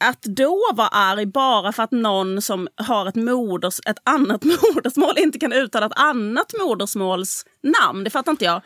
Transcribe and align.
att 0.00 0.22
då 0.22 0.58
vara 0.74 0.88
arg 0.88 1.26
bara 1.26 1.72
för 1.72 1.82
att 1.82 1.90
någon 1.90 2.42
som 2.42 2.68
har 2.76 3.06
ett, 3.06 3.14
moders, 3.14 3.80
ett 3.86 3.98
annat 4.04 4.44
modersmål 4.74 5.18
inte 5.18 5.38
kan 5.38 5.52
uttala 5.52 5.86
ett 5.86 5.98
annat 5.98 6.54
modersmåls 6.66 7.44
namn, 7.62 8.04
det 8.04 8.10
fattar 8.10 8.32
inte 8.32 8.44
jag. 8.44 8.62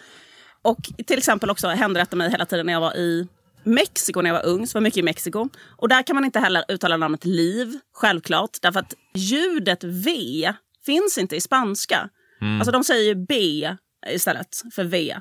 Och 0.62 0.78
till 1.06 1.18
exempel 1.18 1.50
också 1.50 1.68
hände 1.68 2.00
detta 2.00 2.16
mig 2.16 2.30
hela 2.30 2.46
tiden 2.46 2.66
när 2.66 2.72
jag 2.72 2.80
var 2.80 2.96
i 2.96 3.28
Mexiko 3.64 4.22
när 4.22 4.30
jag 4.30 4.34
var 4.34 4.46
ung, 4.46 4.66
så 4.66 4.78
var 4.78 4.82
mycket 4.82 4.98
i 4.98 5.02
Mexiko. 5.02 5.48
Och 5.76 5.88
där 5.88 6.02
kan 6.02 6.16
man 6.16 6.24
inte 6.24 6.40
heller 6.40 6.64
uttala 6.68 6.96
namnet 6.96 7.24
liv, 7.24 7.78
självklart. 7.92 8.50
Därför 8.62 8.80
att 8.80 8.94
ljudet 9.14 9.84
V 9.84 10.52
finns 10.86 11.18
inte 11.18 11.36
i 11.36 11.40
spanska. 11.40 12.08
Mm. 12.40 12.56
Alltså 12.60 12.72
de 12.72 12.84
säger 12.84 13.02
ju 13.02 13.14
B 13.14 13.68
istället 14.10 14.62
för 14.74 14.84
V. 14.84 15.16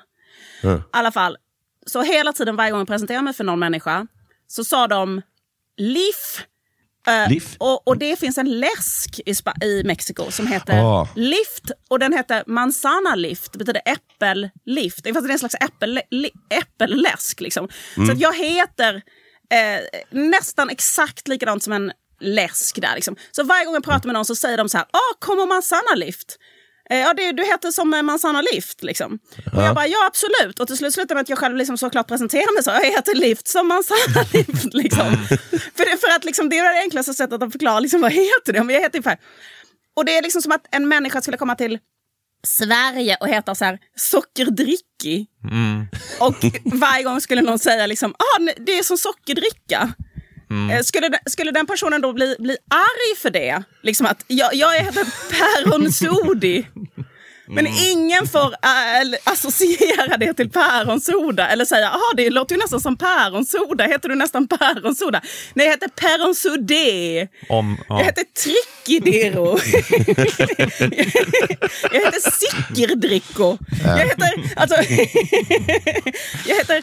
Mm. 0.64 0.78
I 0.78 0.82
alla 0.92 1.12
fall, 1.12 1.38
så 1.86 2.02
hela 2.02 2.34
tiden 2.34 2.56
varje 2.56 2.72
gång 2.72 2.80
jag 2.80 2.88
presenterade 2.88 3.24
mig 3.24 3.34
för 3.34 3.44
någon 3.44 3.60
människa 3.60 4.08
så 4.48 4.64
sa 4.64 4.88
de 4.88 5.22
LIF. 5.82 6.46
Uh, 7.08 7.38
och, 7.58 7.88
och, 7.88 7.98
det 7.98 8.20
finns 8.20 8.38
en 8.38 8.60
läsk 8.60 9.20
i, 9.26 9.36
Sp 9.42 9.48
i 9.64 9.84
Mexiko 9.84 10.32
som 10.32 10.48
heter 10.48 10.82
oh. 10.82 11.08
Lift. 11.16 11.72
Och 11.90 12.00
den 12.00 12.14
heter 12.14 12.44
Manzana 12.48 13.16
Lift, 13.16 13.52
det 13.52 13.58
betyder 13.58 13.82
äppellift. 13.86 15.08
Fast 15.14 15.28
det 15.28 15.32
är 15.32 15.34
en 15.34 15.40
slags 15.40 15.56
äppel, 15.56 16.02
äppelläsk. 16.50 17.42
Liksom. 17.42 17.70
Mm. 17.98 18.08
Så 18.08 18.24
jag 18.24 18.36
heter 18.36 19.02
eh, 19.52 20.00
nästan 20.10 20.70
exakt 20.70 21.28
likadant 21.28 21.64
som 21.64 21.74
en 21.74 21.92
läsk 22.20 22.82
där. 22.82 22.96
Liksom. 22.96 23.16
Så 23.32 23.44
varje 23.44 23.66
gång 23.66 23.74
jag 23.74 23.84
pratar 23.84 24.06
med 24.06 24.14
någon 24.14 24.26
så 24.26 24.36
säger 24.36 24.58
de 24.58 24.70
så 24.70 24.78
här, 24.78 24.88
ah, 24.92 25.16
kommer 25.20 25.46
Manzana 25.46 25.96
Lift? 25.96 26.38
Eh, 26.92 27.00
ja, 27.00 27.14
det, 27.14 27.32
du 27.32 27.44
heter 27.46 27.72
som 27.72 27.90
Manzana 27.90 28.42
Lift. 28.42 28.84
Liksom. 28.84 29.20
Ja. 29.46 29.58
Och 29.58 29.64
jag 29.64 29.76
bara, 29.76 29.88
ja 29.88 30.08
absolut. 30.08 30.60
Och 30.60 30.68
till 30.68 30.78
slut 30.78 30.94
slutade 30.94 31.16
med 31.16 31.22
att 31.22 31.30
jag 31.30 31.38
själv 31.38 31.56
liksom 31.58 31.78
såklart 31.78 32.08
presenterar 32.08 32.54
mig 32.54 32.64
så. 32.64 32.70
Jag 32.70 32.86
heter 32.86 33.16
Lift 33.16 33.48
som 33.48 33.68
Manzana 33.68 34.26
Lift. 34.34 34.74
Liksom. 34.74 35.06
För, 35.76 35.92
det, 35.92 35.98
för 35.98 36.16
att 36.16 36.26
liksom, 36.26 36.50
det 36.50 36.58
är 36.58 36.74
det 36.74 36.80
enklaste 36.80 37.14
sättet 37.14 37.44
att 37.44 37.52
förklara 37.52 37.80
liksom, 37.80 38.02
vad 38.02 38.12
heter 38.12 38.54
det. 38.54 38.64
Men 38.64 38.76
jag 38.76 38.82
heter 38.82 38.98
ungefär. 38.98 39.18
Och 39.96 40.06
det 40.06 40.18
är 40.18 40.22
liksom 40.22 40.42
som 40.42 40.52
att 40.52 40.66
en 40.72 40.88
människa 40.88 41.22
skulle 41.22 41.38
komma 41.38 41.56
till 41.56 41.80
Sverige 42.44 43.18
och 43.20 43.28
heta 43.28 43.56
så 43.56 43.66
här 43.66 43.80
sockerdricki. 43.96 45.28
Mm. 45.52 45.88
Och 46.20 46.36
varje 46.80 47.04
gång 47.04 47.22
skulle 47.22 47.42
någon 47.42 47.60
säga 47.60 47.88
liksom, 47.88 48.12
ah, 48.12 48.52
det 48.58 48.78
är 48.78 48.84
som 48.84 48.98
sockerdricka. 48.98 49.94
Mm. 50.52 50.70
Eh, 50.70 50.82
skulle, 50.84 51.10
skulle 51.26 51.52
den 51.52 51.68
personen 51.68 52.02
då 52.02 52.14
bli, 52.14 52.36
bli 52.40 52.58
arg 52.70 53.18
för 53.18 53.30
det? 53.30 53.64
Liksom 53.82 54.06
att 54.06 54.26
jag, 54.28 54.54
jag 54.54 54.80
heter 54.80 55.06
Päron 55.32 55.92
Sodi. 55.92 56.68
Men 57.52 57.68
mm. 57.68 57.78
ingen 57.92 58.28
får 58.28 58.48
äh, 58.52 59.20
associera 59.24 60.18
det 60.18 60.34
till 60.34 60.50
päronsoda 60.50 61.48
eller 61.48 61.66
säga 61.66 61.90
att 61.90 62.18
det 62.18 62.30
låter 62.30 62.56
ju 62.56 62.62
nästan 62.62 62.80
som 62.80 62.98
päronsoda. 62.98 63.84
Heter 63.84 64.10
du 64.10 64.16
nästan 64.16 64.48
päronsoda? 64.48 65.22
Nej, 65.54 65.66
jag 65.66 65.74
heter 65.74 65.88
päronsodé. 65.88 67.28
Om, 67.50 67.78
ja. 67.90 67.98
Jag 68.00 68.06
heter 68.06 68.24
Trickidero. 68.24 69.46
jag 71.92 72.02
heter 72.02 72.32
Sickerdricko. 72.32 73.58
Jag 73.84 73.98
heter... 73.98 74.30
Alltså, 74.56 74.76
jag 76.46 76.56
heter... 76.56 76.78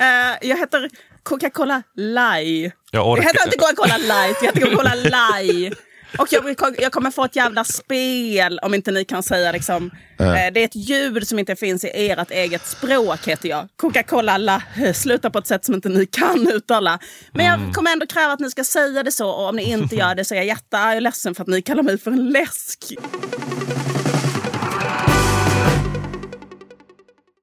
uh, 0.00 0.48
jag 0.48 0.58
heter 0.58 0.90
Coca-Cola 1.22 1.82
Light. 1.96 2.74
Jag 2.90 3.16
Det 3.16 3.22
heter 3.22 3.44
inte 3.44 3.58
Coca-Cola 3.58 3.96
Light, 3.96 4.36
det 4.40 4.46
heter 4.46 4.60
Coca-Cola 4.60 4.94
Light. 4.94 5.78
Och 6.18 6.28
jag, 6.30 6.56
jag, 6.78 6.92
kommer 6.92 7.10
få 7.10 7.24
ett 7.24 7.36
jävla 7.36 7.64
spel 7.64 8.58
om 8.62 8.74
inte 8.74 8.90
ni 8.90 9.04
kan 9.04 9.22
säga 9.22 9.52
liksom. 9.52 9.90
Äh. 10.18 10.26
Det 10.26 10.60
är 10.60 10.64
ett 10.64 10.76
ljud 10.76 11.28
som 11.28 11.38
inte 11.38 11.56
finns 11.56 11.84
i 11.84 12.10
ert 12.10 12.30
eget 12.30 12.66
språk 12.66 13.28
heter 13.28 13.48
jag. 13.48 13.68
Coca-Cola 13.76 14.38
la 14.38 14.62
slutar 14.94 15.30
på 15.30 15.38
ett 15.38 15.46
sätt 15.46 15.64
som 15.64 15.74
inte 15.74 15.88
ni 15.88 16.06
kan 16.06 16.48
uttala. 16.48 16.98
Men 17.32 17.46
jag 17.46 17.54
mm. 17.54 17.72
kommer 17.72 17.92
ändå 17.92 18.06
kräva 18.06 18.32
att 18.32 18.40
ni 18.40 18.50
ska 18.50 18.64
säga 18.64 19.02
det 19.02 19.12
så 19.12 19.28
och 19.28 19.48
om 19.48 19.56
ni 19.56 19.62
inte 19.62 19.96
gör 19.96 20.14
det 20.14 20.24
så 20.24 20.34
är 20.34 20.38
jag 20.38 20.46
jättearg 20.46 20.96
och 20.96 21.02
ledsen 21.02 21.34
för 21.34 21.42
att 21.42 21.48
ni 21.48 21.62
kallar 21.62 21.82
mig 21.82 21.98
för 21.98 22.10
en 22.10 22.30
läsk. 22.30 22.94